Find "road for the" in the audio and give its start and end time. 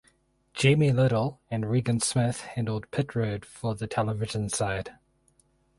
3.15-3.85